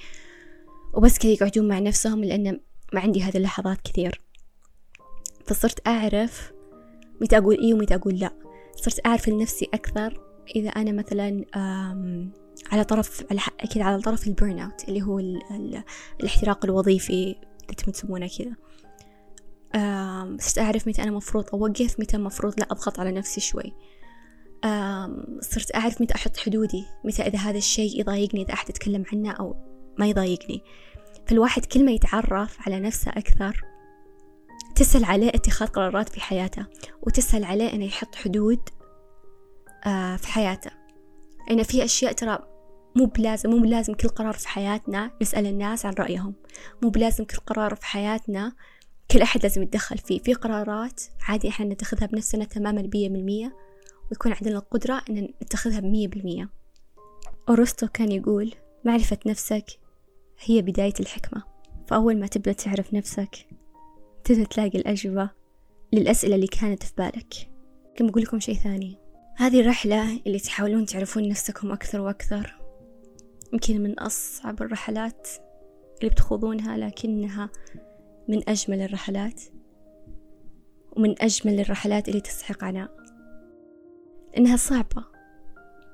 وبس 0.94 1.18
كذا 1.18 1.30
يقعدون 1.30 1.68
مع 1.68 1.78
نفسهم 1.78 2.24
لأن 2.24 2.60
ما 2.92 3.00
عندي 3.00 3.22
هذه 3.22 3.36
اللحظات 3.36 3.80
كثير. 3.80 4.20
فصرت 5.46 5.86
أعرف 5.86 6.52
متى 7.20 7.38
أقول 7.38 7.58
إيه 7.58 7.74
ومتى 7.74 7.94
أقول 7.94 8.18
لأ. 8.18 8.32
صرت 8.76 9.06
أعرف 9.06 9.28
لنفسي 9.28 9.68
أكثر 9.74 10.20
إذا 10.56 10.68
أنا 10.68 10.92
مثلا 10.92 11.44
على 12.72 12.84
طرف 12.84 13.24
على 13.30 13.40
كذا 13.74 13.84
على 13.84 14.02
طرف 14.02 14.26
ال 14.26 14.58
burnout 14.58 14.88
اللي 14.88 15.02
هو 15.02 15.18
ال 15.18 15.40
ال 15.50 15.82
الاحتراق 16.20 16.64
الوظيفي 16.64 17.36
اللي 17.62 17.92
تسمونه 17.92 18.28
كذا. 18.38 18.56
صرت 20.38 20.58
أعرف 20.58 20.88
متى 20.88 21.02
أنا 21.02 21.10
مفروض 21.10 21.44
أوقف 21.54 22.00
متى 22.00 22.18
مفروض 22.18 22.60
لا 22.60 22.66
أضغط 22.70 23.00
على 23.00 23.12
نفسي 23.12 23.40
شوي. 23.40 23.74
صرت 25.40 25.74
أعرف 25.74 26.00
متى 26.00 26.14
أحط 26.14 26.36
حدودي 26.36 26.86
متى 27.04 27.22
إذا 27.22 27.38
هذا 27.38 27.58
الشيء 27.58 28.00
يضايقني 28.00 28.42
إذا 28.42 28.52
أحد 28.52 28.70
يتكلم 28.70 29.04
عنه 29.12 29.30
أو 29.30 29.56
ما 29.98 30.06
يضايقني. 30.06 30.62
فالواحد 31.26 31.64
كل 31.64 31.84
ما 31.84 31.92
يتعرف 31.92 32.58
على 32.60 32.80
نفسه 32.80 33.10
أكثر 33.10 33.64
تسهل 34.76 35.04
عليه 35.04 35.28
اتخاذ 35.28 35.68
قرارات 35.68 36.08
في 36.08 36.20
حياته 36.20 36.66
وتسهل 37.02 37.44
عليه 37.44 37.72
أنه 37.72 37.84
يحط 37.84 38.14
حدود 38.14 38.68
في 40.16 40.26
حياته. 40.26 40.70
إن 41.50 41.62
في 41.62 41.84
أشياء 41.84 42.12
ترى 42.12 42.38
مو 42.96 43.04
بلازم 43.04 43.50
مو 43.50 43.58
بلازم 43.58 43.94
كل 43.94 44.08
قرار 44.08 44.32
في 44.32 44.48
حياتنا 44.48 45.10
نسأل 45.22 45.46
الناس 45.46 45.86
عن 45.86 45.92
رأيهم. 45.92 46.34
مو 46.82 46.88
بلازم 46.88 47.24
كل 47.24 47.36
قرار 47.36 47.74
في 47.74 47.86
حياتنا 47.86 48.52
كل 49.12 49.22
أحد 49.22 49.42
لازم 49.42 49.62
يتدخل 49.62 49.98
فيه. 49.98 50.18
في 50.18 50.34
قرارات 50.34 51.00
عادي 51.20 51.48
إحنا 51.48 51.66
نتخذها 51.66 52.06
بنفسنا 52.06 52.44
تماما 52.44 52.82
مية 52.94 53.08
بالمية 53.08 53.56
ويكون 54.10 54.32
عندنا 54.32 54.58
القدرة 54.58 55.02
إن 55.10 55.28
نتخذها 55.42 55.80
بمية 55.80 56.08
بالمية. 56.08 56.48
أرسطو 57.48 57.88
كان 57.88 58.12
يقول 58.12 58.54
معرفة 58.84 59.18
نفسك 59.26 59.64
هي 60.40 60.62
بداية 60.62 60.94
الحكمة. 61.00 61.42
فأول 61.86 62.20
ما 62.20 62.26
تبدأ 62.26 62.52
تعرف 62.52 62.94
نفسك 62.94 63.46
تبدأ 64.24 64.44
تلاقي 64.44 64.78
الأجوبة 64.78 65.30
للأسئلة 65.92 66.34
اللي 66.34 66.46
كانت 66.46 66.82
في 66.82 66.92
بالك. 66.98 67.34
كم 67.96 68.08
أقول 68.08 68.22
لكم 68.22 68.40
شيء 68.40 68.54
ثاني. 68.54 68.98
هذه 69.36 69.60
الرحلة 69.60 70.20
اللي 70.26 70.38
تحاولون 70.38 70.86
تعرفون 70.86 71.28
نفسكم 71.28 71.72
أكثر 71.72 72.00
وأكثر 72.00 72.58
يمكن 73.52 73.82
من 73.82 73.98
أصعب 73.98 74.62
الرحلات 74.62 75.28
اللي 75.98 76.10
بتخوضونها 76.10 76.76
لكنها 76.76 77.50
من 78.28 78.48
أجمل 78.48 78.80
الرحلات 78.80 79.40
ومن 80.92 81.22
أجمل 81.22 81.60
الرحلات 81.60 82.08
اللي 82.08 82.20
تستحق 82.20 82.64
عناء 82.64 82.96
إنها 84.36 84.56
صعبة. 84.56 85.04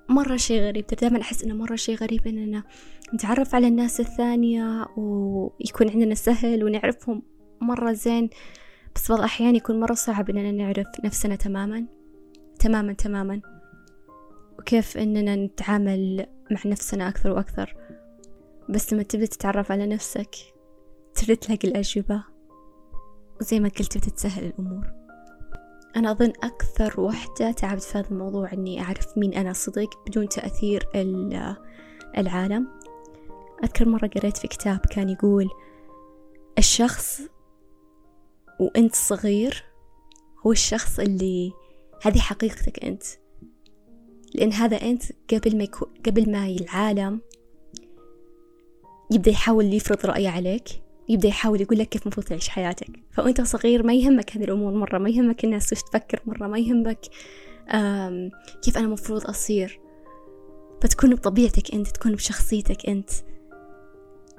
مرة 0.08 0.37
شي 0.37 0.61
غريب. 0.61 0.87
دائما 0.87 1.20
أحس 1.20 1.44
إنه 1.44 1.54
مرة 1.54 1.76
شي 1.76 1.94
غريب 1.94 2.26
إننا 2.26 2.62
نتعرف 3.14 3.54
على 3.54 3.68
الناس 3.68 4.00
الثانية 4.00 4.87
ويكون 4.97 5.90
عندنا 5.90 6.14
سهل 6.14 6.64
ونعرفهم 6.64 7.23
مرة 7.61 7.92
زين. 7.92 8.30
بس 8.94 9.08
بعض 9.08 9.18
الأحيان 9.18 9.56
يكون 9.56 9.80
مرة 9.80 9.94
صعب 9.94 10.30
إننا 10.30 10.52
نعرف 10.52 10.87
نفسنا 11.04 11.37
تماما. 11.37 11.87
تماما 12.58 12.92
تماما. 12.92 13.40
وكيف 14.58 14.97
إننا 14.97 15.37
نتعامل 15.37 16.26
مع 16.50 16.61
نفسنا 16.66 17.08
أكثر 17.08 17.30
وأكثر. 17.30 17.76
بس 18.68 18.92
لما 18.92 19.02
تبدأ 19.02 19.26
تتعرف 19.26 19.73
على 19.73 19.87
نفسك 19.87 20.35
تلاقي 21.25 21.69
الأجوبة؟ 21.69 22.25
وزي 23.41 23.61
ما 23.61 23.69
قلت 23.69 23.99
بتتسهل 23.99 24.45
الأمور. 24.45 24.91
أنا 25.97 26.11
أظن 26.11 26.33
أكثر 26.43 27.01
وحدة 27.01 27.51
تعبت 27.51 27.83
في 27.83 27.99
هذا 27.99 28.11
الموضوع 28.11 28.53
إني 28.53 28.83
أعرف 28.83 29.19
مين 29.19 29.35
أنا 29.35 29.53
صدق 29.53 29.91
بدون 30.07 30.29
تأثير 30.29 30.89
العالم. 32.19 32.69
أذكر 33.65 33.89
مرة 33.89 34.07
قريت 34.07 34.37
في 34.37 34.49
كتاب 34.49 34.79
كان 34.79 35.09
يقول 35.09 35.49
الشخص 36.59 37.21
وأنت 38.61 38.95
صغير 38.95 39.65
هو 40.47 40.53
الشخص 40.53 41.01
اللي 41.01 41.53
هذه 42.03 42.19
حقيقتك 42.19 42.85
أنت. 42.85 43.03
لأن 44.35 44.53
هذا 44.53 44.77
أنت 44.77 45.03
قبل 45.35 45.59
ما 45.59 45.65
يكو... 45.65 45.87
قبل 46.07 46.33
ما 46.33 46.47
العالم 46.47 47.21
يبدأ 49.11 49.31
يحاول 49.31 49.75
يفرض 49.75 50.07
رأيه 50.07 50.29
عليك 50.29 50.69
يبدأ 51.09 51.29
يحاول 51.29 51.61
يقول 51.61 51.79
لك 51.79 51.88
كيف 51.88 52.03
المفروض 52.03 52.27
تعيش 52.27 52.49
حياتك. 52.49 52.91
فأنت 53.11 53.41
صغير 53.41 53.83
ما 53.83 53.95
يهمك 53.95 54.37
هذه 54.37 54.45
الأمور 54.45 54.73
مرة 54.73 54.99
ما 54.99 55.11
يهمك 55.11 55.45
الناس 55.45 55.73
وش 55.73 55.83
تفكر 55.83 56.21
مرة 56.27 56.47
ما 56.47 56.59
يهمك 56.59 57.00
كيف 58.62 58.79
أنا 58.79 58.87
مفروض 58.87 59.27
أصير. 59.27 59.81
فتكون 60.83 61.15
بطبيعتك 61.15 61.75
أنت 61.75 61.88
تكون 61.88 62.15
بشخصيتك 62.15 62.88
أنت. 62.88 63.11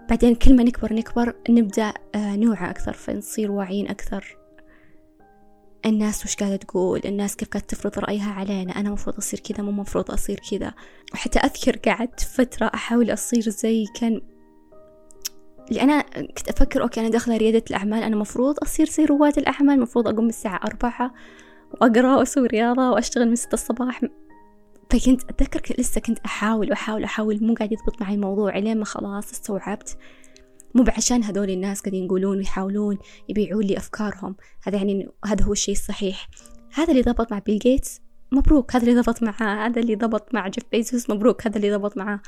بعدين 0.10 0.36
كل 0.36 0.56
ما 0.56 0.64
نكبر 0.64 0.94
نكبر 0.94 1.36
نبدأ 1.50 1.94
آه، 2.16 2.36
نوعى 2.36 2.70
أكثر 2.70 2.94
فنصير 2.94 3.52
واعيين 3.52 3.88
أكثر. 3.88 4.38
الناس 5.86 6.26
وش 6.26 6.36
قاعدة 6.36 6.56
تقول؟ 6.56 7.02
الناس 7.06 7.36
كيف 7.36 7.50
قاعدة 7.50 7.68
تفرض 7.68 8.00
رأيها 8.00 8.32
علينا؟ 8.32 8.72
أنا 8.72 8.90
مفروض 8.90 9.18
أصير 9.18 9.40
كذا 9.40 9.64
مو 9.64 9.72
مفروض 9.72 10.12
أصير 10.12 10.40
كذا. 10.52 10.74
وحتى 11.14 11.40
أذكر 11.40 11.78
قعدت 11.78 12.20
فترة 12.20 12.72
أحاول 12.74 13.14
أصير 13.14 13.42
زي 13.42 13.86
كان 13.96 14.22
اللي 15.70 15.82
أنا 15.82 16.02
كنت 16.38 16.50
أفكر 16.50 16.82
أوكي 16.82 17.00
أنا 17.00 17.10
داخلة 17.10 17.38
ريادة 17.38 17.64
الأعمال 17.70 18.04
أنا 18.04 18.16
مفروض 18.16 18.56
أصير 18.64 18.90
زي 18.90 19.06
رواد 19.06 19.38
الأعمال 19.38 19.80
مفروض 19.80 20.08
أقوم 20.08 20.28
الساعة 20.28 20.60
أربعة 20.66 21.14
وأقرأ 21.72 22.16
وأسوي 22.16 22.48
رياضة 22.48 22.92
وأشتغل 22.92 23.30
من 23.30 23.36
ستة 23.36 23.54
الصباح. 23.54 24.02
فكنت 24.90 25.24
أتذكر 25.30 25.76
لسه 25.80 26.02
كنت 26.02 26.20
أحاول 26.20 26.70
وأحاول 26.70 27.04
أحاول 27.04 27.44
مو 27.44 27.54
قاعد 27.54 27.72
يضبط 27.72 28.02
معي 28.02 28.16
الموضوع 28.16 28.58
لين 28.58 28.80
ما 28.80 28.86
خلاص 28.86 29.32
استوعبت. 29.32 29.98
مو 30.76 30.84
بعشان 30.84 31.24
هذول 31.24 31.50
الناس 31.50 31.82
قاعدين 31.82 32.06
يقولون 32.06 32.38
ويحاولون 32.38 32.98
يبيعون 33.30 33.64
لي 33.64 33.78
أفكارهم 33.78 34.36
هذا 34.64 34.78
يعني 34.78 35.10
هذا 35.26 35.46
هو 35.46 35.52
الشيء 35.52 35.76
الصحيح. 35.76 36.30
هذا 36.74 36.92
اللي 36.92 37.02
ضبط 37.02 37.32
مع 37.32 37.40
بيل 37.40 37.60
جيتس 37.60 38.02
مبروك 38.32 38.76
هذا 38.76 38.88
اللي 38.88 39.02
ضبط 39.02 39.24
معاه 39.24 39.68
هذا 39.68 39.82
اللي 39.82 39.96
ضبط 39.96 40.34
مع 40.34 40.48
جيف 40.48 40.64
بيزوس 40.72 41.10
مبروك 41.10 41.48
هذا 41.48 41.58
اللي 41.58 41.72
ضبط 41.72 41.98
معاه 41.98 42.22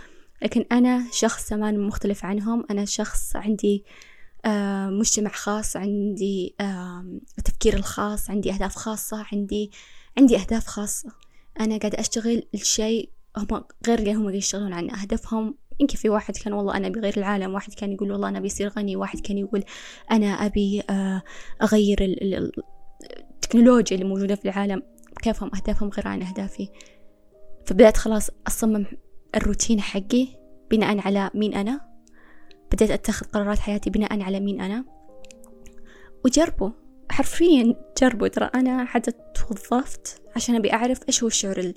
لكن 0.44 0.66
أنا 0.72 1.06
شخص 1.12 1.50
تماما 1.50 1.88
مختلف 1.88 2.26
عنهم. 2.26 2.66
أنا 2.72 2.86
شخص 2.86 3.36
عندي 3.36 3.84
آه 4.46 4.90
مجتمع 4.90 5.30
خاص 5.30 5.78
عندي 5.78 6.56
آه 6.62 7.06
التفكير 7.38 7.74
الخاص 7.74 8.30
عندي 8.30 8.52
أهداف 8.52 8.76
خاصة 8.76 9.26
عندي 9.32 9.72
عندي 10.18 10.38
أهداف 10.38 10.68
خاصة. 10.68 11.10
أنا 11.60 11.78
قاعدة 11.78 12.00
أشتغل 12.00 12.44
الشيء 12.54 13.10
هم 13.38 13.64
غير 13.88 14.00
اللي 14.00 14.14
هم 14.14 14.30
يشتغلون 14.30 14.74
عن 14.74 14.92
أهدافهم 14.92 15.56
يمكن 15.80 15.98
في 15.98 16.10
واحد 16.10 16.38
كان 16.38 16.54
والله 16.54 16.78
أنا 16.78 16.88
أبي 16.88 17.00
غير 17.00 17.18
العالم 17.18 17.54
واحد 17.54 17.74
كان 17.74 17.92
يقول 17.92 18.12
والله 18.12 18.30
أنا 18.30 18.38
أبي 18.38 18.48
أصير 18.48 18.70
غني 18.70 18.96
واحد 18.96 19.20
كان 19.20 19.38
يقول 19.38 19.64
أنا 20.12 20.28
أبي 20.28 20.84
آه، 20.90 21.22
أغير 21.62 21.98
التكنولوجيا 22.02 23.98
اللي 23.98 24.10
موجودة 24.10 24.36
في 24.36 24.46
العالم. 24.46 24.84
كيفهم؟ 25.22 25.52
أهدافهم 25.56 25.90
غير 25.90 26.08
عن 26.08 26.22
أهدافي. 26.22 26.70
فبدأت 27.66 27.98
خلاص 27.98 28.30
أصمم 28.48 28.86
الروتين 29.36 29.82
حقي 29.82 30.28
بناء 30.72 31.00
على 31.00 31.32
مين 31.34 31.54
أنا. 31.54 31.92
بدأت 32.72 32.92
أتخذ 32.92 33.26
قرارات 33.26 33.60
حياتي 33.60 33.90
بناء 33.90 34.22
على 34.22 34.40
مين 34.40 34.62
أنا. 34.62 34.86
وجربوا 36.26 36.72
حرفيا 37.12 37.76
جربوا. 38.02 38.28
ترى 38.28 38.50
أنا 38.56 38.86
حتى 38.86 39.12
توظفت 39.12 40.22
عشان 40.36 40.56
أبي 40.56 40.74
أعرف 40.74 41.00
إيش 41.08 41.24
هو 41.24 41.28
الشعور 41.28 41.60
ال 41.60 41.74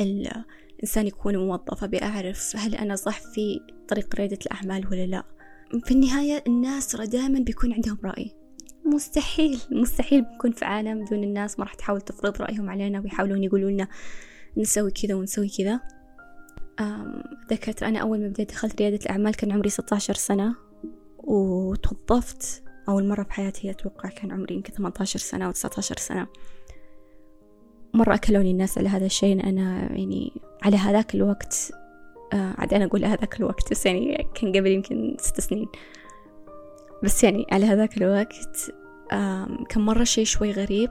ال 0.00 0.44
الإنسان 0.76 1.06
يكون 1.06 1.36
موظف. 1.36 1.84
أبي 1.84 2.02
أعرف 2.02 2.56
هل 2.56 2.74
أنا 2.74 2.96
صح 2.96 3.20
في 3.20 3.60
طريق 3.88 4.14
ريادة 4.14 4.38
الأعمال 4.46 4.86
ولا 4.90 5.06
لا. 5.06 5.22
في 5.84 5.90
النهاية 5.94 6.44
الناس 6.46 6.88
ترى 6.88 7.06
دائما 7.06 7.38
بيكون 7.40 7.72
عندهم 7.72 7.98
رأي. 8.04 8.34
مستحيل 8.84 9.58
مستحيل 9.70 10.22
بنكون 10.22 10.52
في 10.52 10.64
عالم 10.64 11.04
بدون 11.04 11.24
الناس 11.24 11.58
ما 11.58 11.64
راح 11.64 11.74
تحاول 11.74 12.00
تفرض 12.00 12.42
رأيهم 12.42 12.70
علينا 12.70 13.00
ويحاولون 13.00 13.44
يقولون 13.44 13.72
لنا 13.72 13.88
نسوي 14.56 14.90
كذا 14.90 15.14
ونسوي 15.14 15.48
كذا. 15.48 15.80
ذكرت 17.50 17.82
أنا 17.82 17.98
أول 17.98 18.20
ما 18.20 18.28
بديت 18.28 18.50
دخلت 18.50 18.80
ريادة 18.80 18.96
الأعمال 18.96 19.34
كان 19.34 19.52
عمري 19.52 19.68
16 19.70 20.14
سنة 20.14 20.54
وتوظفت 21.18 22.62
أول 22.88 23.08
مرة 23.08 23.22
في 23.22 23.32
حياتي 23.32 23.70
أتوقع 23.70 24.08
كان 24.08 24.32
عمري 24.32 24.54
يمكن 24.54 24.72
18 24.72 25.18
سنة 25.18 25.46
أو 25.46 25.50
19 25.50 25.96
سنة. 25.96 26.26
مرة 27.94 28.14
أكلوني 28.14 28.50
الناس 28.50 28.78
على 28.78 28.88
هذا 28.88 29.06
الشيء 29.06 29.48
أنا 29.48 29.92
يعني 29.92 30.32
على 30.62 30.76
هذاك 30.76 31.14
الوقت 31.14 31.72
آه 32.32 32.54
عاد 32.58 32.74
أنا 32.74 32.84
أقول 32.84 33.04
هذاك 33.04 33.40
الوقت 33.40 33.70
بس 33.70 33.86
يعني 33.86 34.28
كان 34.34 34.56
قبل 34.56 34.70
يمكن 34.70 35.16
ست 35.20 35.40
سنين. 35.40 35.68
بس 37.04 37.24
يعني 37.24 37.46
على 37.52 37.66
هذاك 37.66 37.96
الوقت 37.96 38.72
آه 39.12 39.64
كان 39.68 39.82
مرة 39.82 40.04
شيء 40.04 40.24
شوي 40.24 40.52
غريب. 40.52 40.90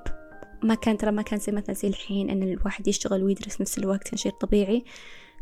ما 0.64 0.76
كان 0.76 0.98
ترى 0.98 1.12
ما 1.12 1.22
كان 1.22 1.40
زي 1.40 1.52
مثلا 1.52 1.76
زي 1.76 1.88
الحين 1.88 2.30
أن 2.30 2.44
الواحد 2.44 2.88
يشتغل 2.88 3.24
ويدرس 3.24 3.62
نفس 3.62 3.78
الوقت 3.78 4.04
كان 4.04 4.18
شيء 4.18 4.32
طبيعي. 4.32 4.84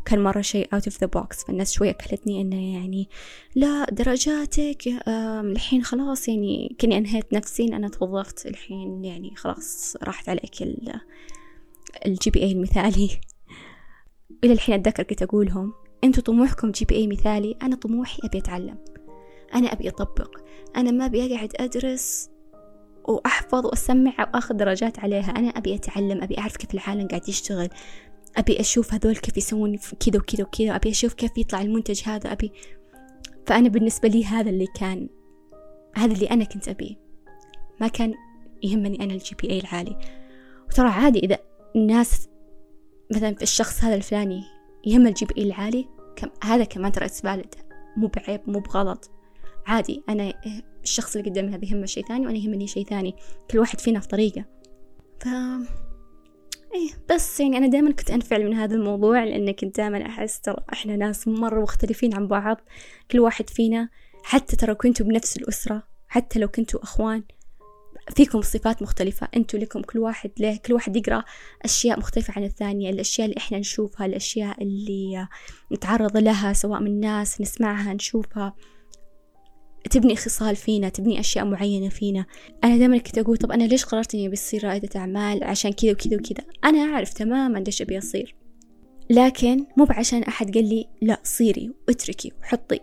كان 0.06 0.22
مرة 0.22 0.40
شيء 0.40 0.68
out 0.74 0.82
of 0.82 0.94
the 0.94 1.08
box. 1.18 1.46
فالناس 1.46 1.72
شوي 1.72 1.90
أكلتني 1.90 2.40
إنه 2.40 2.74
يعني 2.74 3.08
لا 3.54 3.84
درجاتك 3.84 4.82
الحين 5.08 5.82
خلاص 5.82 6.28
يعني 6.28 6.76
كني 6.80 6.98
أنهيت 6.98 7.32
نفسي 7.32 7.64
إن 7.64 7.74
أنا 7.74 7.88
توظفت. 7.88 8.46
الحين 8.46 9.04
يعني 9.04 9.36
خلاص 9.36 9.96
راحت 10.02 10.28
عليك 10.28 10.62
ال 12.06 12.30
GPA 12.30 12.52
المثالي. 12.52 13.10
إلى 14.44 14.52
الحين 14.52 14.74
أتذكر 14.74 15.02
كنت 15.02 15.22
أقولهم 15.22 15.72
أنتوا 16.04 16.22
طموحكم 16.22 16.70
GPA 16.70 17.06
مثالي 17.06 17.56
أنا 17.62 17.76
طموحي 17.76 18.18
أبي 18.24 18.38
أتعلم. 18.38 18.78
أنا 19.54 19.72
أبي 19.72 19.88
أطبق. 19.88 20.36
أنا 20.76 20.90
ما 20.90 21.06
أبي 21.06 21.34
أقعد 21.34 21.52
أدرس 21.56 22.30
وأحفظ 23.04 23.66
وأسمع 23.66 24.14
وأخذ 24.18 24.54
درجات 24.54 24.98
عليها. 24.98 25.30
أنا 25.30 25.48
أبي 25.48 25.74
أتعلم 25.74 26.22
أبي 26.22 26.38
أعرف 26.38 26.56
كيف 26.56 26.74
العالم 26.74 27.08
قاعد 27.08 27.28
يشتغل. 27.28 27.68
أبي 28.36 28.60
أشوف 28.60 28.94
هذول 28.94 29.16
كيف 29.16 29.36
يسوون 29.36 29.78
كذا 29.78 30.18
وكذا 30.18 30.44
وكذا 30.44 30.76
أبي 30.76 30.90
أشوف 30.90 31.14
كيف 31.14 31.38
يطلع 31.38 31.62
المنتج 31.62 32.02
هذا 32.04 32.32
أبي. 32.32 32.52
فأنا 33.46 33.68
بالنسبة 33.68 34.08
لي 34.08 34.24
هذا 34.24 34.50
اللي 34.50 34.66
كان 34.66 35.08
هذا 35.94 36.12
اللي 36.12 36.30
أنا 36.30 36.44
كنت 36.44 36.68
أبيه. 36.68 36.96
ما 37.80 37.88
كان 37.88 38.14
يهمني 38.62 39.04
أنا 39.04 39.14
ال 39.14 39.36
GPA 39.42 39.60
العالي. 39.60 39.96
وترى 40.68 40.88
عادي 40.88 41.18
إذا 41.18 41.38
الناس 41.76 42.28
مثلا 43.14 43.34
في 43.34 43.42
الشخص 43.42 43.84
هذا 43.84 43.94
الفلاني 43.94 44.42
يهم 44.86 45.06
ال 45.06 45.26
GPA 45.26 45.42
العالي 45.42 45.88
كم 46.16 46.28
هذا 46.44 46.64
كمان 46.64 46.92
ترى 46.92 47.08
فالid 47.08 47.58
مو 47.96 48.06
بعيب 48.06 48.40
مو 48.46 48.58
بغلط. 48.58 49.10
عادي 49.66 50.02
أنا 50.08 50.32
الشخص 50.82 51.16
اللي 51.16 51.30
قدامي 51.30 51.54
هذا 51.54 51.64
يهمه 51.64 51.86
شيء 51.86 52.06
ثاني 52.06 52.26
وأنا 52.26 52.38
يهمني 52.38 52.66
شيء 52.66 52.86
ثاني. 52.86 53.14
كل 53.50 53.58
واحد 53.58 53.80
فينا 53.80 54.00
في 54.00 54.08
طريقة. 54.08 54.44
ف 55.20 55.28
إيه. 56.76 56.90
بس 57.14 57.40
يعني 57.40 57.58
أنا 57.58 57.66
دائما 57.66 57.92
كنت 57.92 58.10
أنفعل 58.10 58.44
من 58.44 58.54
هذا 58.54 58.74
الموضوع 58.74 59.24
لأن 59.24 59.50
كنت 59.50 59.76
دائما 59.76 60.06
أحس 60.06 60.40
ترى 60.40 60.56
إحنا 60.72 60.96
ناس 60.96 61.28
مرة 61.28 61.60
مختلفين 61.60 62.14
عن 62.14 62.26
بعض 62.28 62.60
كل 63.10 63.20
واحد 63.20 63.50
فينا 63.50 63.88
حتى 64.22 64.56
ترى 64.56 64.74
كنتوا 64.74 65.06
بنفس 65.06 65.36
الأسرة 65.36 65.82
حتى 66.08 66.38
لو 66.38 66.48
كنتوا 66.48 66.82
أخوان 66.82 67.22
فيكم 68.16 68.42
صفات 68.42 68.82
مختلفة 68.82 69.28
أنتوا 69.36 69.60
لكم 69.60 69.82
كل 69.82 69.98
واحد 69.98 70.30
له 70.38 70.56
كل 70.66 70.72
واحد 70.72 70.96
يقرأ 70.96 71.24
أشياء 71.64 71.98
مختلفة 71.98 72.32
عن 72.36 72.44
الثانية 72.44 72.90
الأشياء 72.90 73.26
اللي 73.26 73.38
إحنا 73.38 73.58
نشوفها 73.58 74.06
الأشياء 74.06 74.62
اللي 74.62 75.28
نتعرض 75.72 76.16
لها 76.16 76.52
سواء 76.52 76.80
من 76.80 77.00
ناس 77.00 77.40
نسمعها 77.40 77.94
نشوفها. 77.94 78.54
تبني 79.86 80.16
خصال 80.16 80.56
فينا 80.56 80.88
تبني 80.88 81.20
أشياء 81.20 81.44
معينة 81.44 81.88
فينا. 81.88 82.26
أنا 82.64 82.76
دائما 82.76 82.98
كنت 82.98 83.18
أقول 83.18 83.36
طب 83.36 83.52
أنا 83.52 83.64
ليش 83.64 83.84
قررت 83.84 84.14
إني 84.14 84.28
بصير 84.28 84.64
رائدة 84.64 85.00
أعمال 85.00 85.44
عشان 85.44 85.72
كذا 85.72 85.92
وكذا 85.92 86.16
وكذا؟ 86.16 86.44
أنا 86.64 86.78
أعرف 86.78 87.12
تماما 87.12 87.58
ليش 87.58 87.82
أبي 87.82 87.98
أصير. 87.98 88.34
لكن 89.10 89.64
مو 89.76 89.84
بعشان 89.84 90.22
أحد 90.22 90.54
قال 90.54 90.68
لي 90.68 90.86
لا 91.02 91.20
صيري 91.24 91.70
واتركي 91.88 92.32
وحطي. 92.40 92.80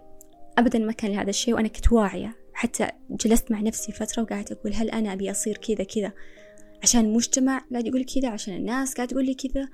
أبدا 0.58 0.80
ما 0.80 0.92
كان 0.92 1.12
لي 1.12 1.18
هذا 1.18 1.30
الشيء 1.30 1.54
وأنا 1.54 1.68
كنت 1.68 1.94
واعية. 1.94 2.36
حتى 2.54 2.88
جلست 3.10 3.52
مع 3.52 3.62
نفسي 3.62 3.92
فترة 3.92 4.24
وقعدت 4.24 4.52
أقول 4.52 4.74
هل 4.74 4.90
أنا 4.90 5.14
أبي 5.14 5.32
أصير 5.32 5.58
كذا 5.58 5.84
كذا؟ 5.84 6.12
عشان 6.84 7.06
المجتمع 7.06 7.62
قاعد 7.72 7.88
يقول 7.88 8.06
كذا 8.06 8.30
عشان 8.30 8.56
الناس 8.56 8.94
قاعد 8.94 9.08
تقول 9.08 9.26
لي 9.26 9.34
كذا. 9.34 9.68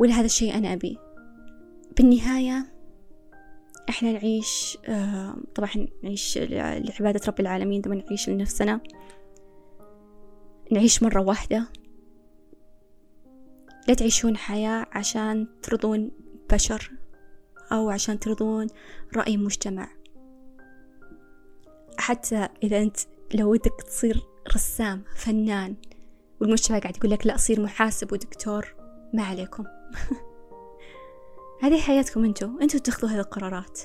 ولا 0.00 0.12
هذا 0.12 0.26
الشيء 0.26 0.54
أنا 0.54 0.72
أبيه 0.72 0.96
بالنهاية 1.96 2.66
إحنا 3.88 4.12
نعيش 4.12 4.78
آه 4.88 5.36
طبعا 5.54 5.70
نعيش 6.02 6.38
لعبادة 6.38 7.20
رب 7.28 7.40
العالمين 7.40 7.80
دائما 7.80 8.02
نعيش 8.02 8.28
لنفسنا. 8.28 8.80
نعيش 10.72 11.02
مرة 11.02 11.20
واحدة. 11.20 11.68
لا 13.88 13.94
تعيشون 13.94 14.36
حياة 14.36 14.86
عشان 14.92 15.46
ترضون 15.62 16.10
بشر 16.52 16.90
أو 17.72 17.90
عشان 17.90 18.18
ترضون 18.18 18.66
رأي 19.16 19.36
مجتمع. 19.36 19.88
حتى 21.98 22.48
إذا 22.62 22.82
أنت 22.82 22.96
لو 23.34 23.52
ودك 23.52 23.82
تصير 23.86 24.22
رسام 24.54 25.04
فنان 25.16 25.76
والمجتمع 26.40 26.78
قاعد 26.78 26.96
يقول 26.96 27.10
لك 27.10 27.26
لا 27.26 27.36
صير 27.36 27.60
محاسب 27.60 28.12
ودكتور 28.12 28.74
ما 29.14 29.22
عليكم. 29.22 29.64
هذه 31.62 31.80
حياتكم 31.80 32.24
انتو. 32.24 32.48
انتو 32.62 32.78
تاخذوا 32.78 33.10
هذه 33.10 33.18
القرارات. 33.18 33.80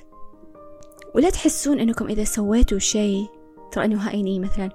ولا 1.15 1.29
تحسون 1.29 1.79
انكم 1.79 2.07
إذا 2.07 2.23
سويتوا 2.23 2.79
شيء 2.79 3.27
ترى 3.71 3.85
إنه 3.85 4.09
هايني 4.09 4.39
مثلا 4.39 4.69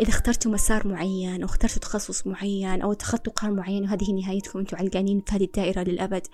إذا 0.00 0.08
اخترتوا 0.08 0.52
مسار 0.52 0.88
معين 0.88 1.42
أو 1.42 1.48
اخترتوا 1.48 1.78
تخصص 1.78 2.26
معين 2.26 2.82
أو 2.82 2.92
اتخذتوا 2.92 3.32
قرار 3.32 3.52
معين 3.52 3.84
وهذه 3.84 4.12
نهايتكم 4.12 4.58
انتو 4.58 4.76
علقانين 4.76 5.22
في 5.26 5.36
هذه 5.36 5.44
الدائرة 5.44 5.82
للأبد. 5.82 6.26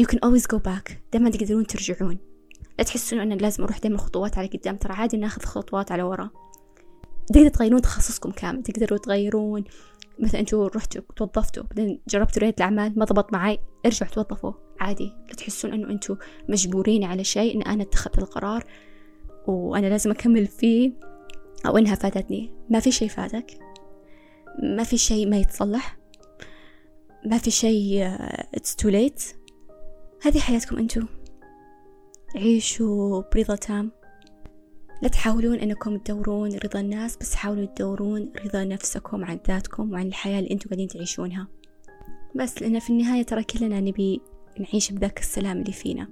You 0.00 0.04
can 0.04 0.18
always 0.18 0.46
go 0.54 0.58
back. 0.58 0.92
دائما 1.12 1.30
تقدرون 1.30 1.66
ترجعون. 1.66 2.18
لا 2.78 2.84
تحسون 2.84 3.20
أن 3.20 3.32
لازم 3.32 3.64
أروح 3.64 3.78
دائما 3.78 3.98
خطوات 3.98 4.38
على 4.38 4.46
قدام. 4.46 4.76
ترى 4.76 4.92
عادي 4.92 5.16
ناخذ 5.16 5.42
خطوات 5.42 5.92
على 5.92 6.02
ورا. 6.02 6.30
تقدروا 7.26 7.48
تغيرون 7.48 7.82
تخصصكم 7.82 8.30
كامل. 8.30 8.62
تقدروا 8.62 8.98
تغيرون 8.98 9.64
مثلا 10.18 10.40
أنتوا 10.40 10.68
رحتوا 10.68 11.02
توظفتوا 11.16 11.62
بعدين 11.62 12.00
جربتوا 12.08 12.42
ريادة 12.42 12.56
الأعمال 12.58 12.98
ما 12.98 13.04
ضبط 13.04 13.32
معي 13.32 13.58
ارجعوا 13.86 14.12
توظفوا. 14.12 14.52
عادي 14.80 15.12
لا 15.28 15.34
تحسون 15.34 15.72
انه 15.72 15.90
أنتوا 15.90 16.16
مجبورين 16.48 17.04
على 17.04 17.24
شيء 17.24 17.56
إن 17.56 17.62
أنا 17.62 17.82
اتخذت 17.82 18.18
القرار 18.18 18.64
وأنا 19.46 19.86
لازم 19.86 20.10
أكمل 20.10 20.46
فيه 20.46 20.92
أو 21.66 21.78
إنها 21.78 21.94
فاتتني. 21.94 22.52
ما 22.70 22.80
في 22.80 22.92
شيء 22.92 23.08
فاتك. 23.08 23.58
ما 24.62 24.82
في 24.82 24.98
شيء 24.98 25.28
ما 25.28 25.36
يتصلح. 25.36 25.98
ما 27.26 27.38
في 27.38 27.50
شيء 27.50 28.06
it's 28.54 28.76
too 28.76 28.88
late 28.88 29.22
هذه 30.22 30.38
حياتكم 30.38 30.78
أنتوا 30.78 31.02
عيشوا 32.36 33.22
برضا 33.34 33.56
تام. 33.56 33.99
لا 35.02 35.08
تحاولون 35.08 35.58
إنكم 35.58 35.98
تدورون 35.98 36.58
رضا 36.64 36.80
الناس 36.80 37.16
بس 37.16 37.34
حاولوا 37.34 37.64
تدورون 37.64 38.32
رضا 38.44 38.64
نفسكم 38.64 39.24
عن 39.24 39.40
ذاتكم 39.48 39.92
وعن 39.92 40.06
الحياة 40.06 40.38
اللي 40.38 40.50
أنتم 40.50 40.68
قاعدين 40.68 40.88
تعيشونها. 40.88 41.48
بس 42.36 42.62
لأن 42.62 42.78
في 42.78 42.90
النهاية 42.90 43.22
ترى 43.22 43.44
كلنا 43.44 43.80
نبي 43.80 44.20
نعيش 44.60 44.92
بذاك 44.92 45.18
السلام 45.18 45.60
اللي 45.60 45.72
فينا. 45.72 46.08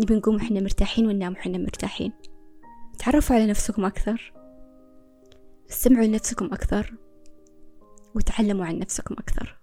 نبي 0.00 0.14
نقوم 0.14 0.34
وحنا 0.34 0.60
مرتاحين 0.60 1.06
وننام 1.06 1.32
وحنا 1.32 1.58
مرتاحين. 1.58 2.12
تعرفوا 2.98 3.36
على 3.36 3.46
نفسكم 3.46 3.84
أكثر. 3.84 4.32
استمعوا 5.70 6.06
لنفسكم 6.06 6.46
أكثر. 6.46 6.94
وتعلموا 8.14 8.66
عن 8.66 8.78
نفسكم 8.78 9.14
أكثر. 9.18 9.57